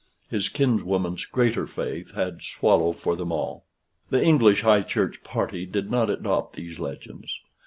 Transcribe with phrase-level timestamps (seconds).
[0.31, 3.67] His kinswoman's greater faith had swallow for them all.
[4.09, 7.39] The English High Church party did not adopt these legends.